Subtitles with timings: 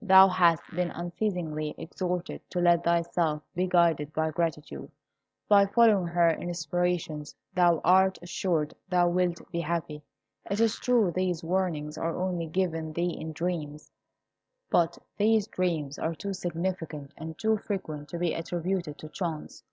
[0.00, 4.90] "Thou hast been unceasingly exhorted to let thyself be guided by gratitude.
[5.46, 10.02] By following her inspirations thou art assured thou wilt be happy.
[10.50, 13.92] It is true these warnings are only given thee in dreams;
[14.70, 19.64] but these dreams are too significant and too frequent to be attributed to chance.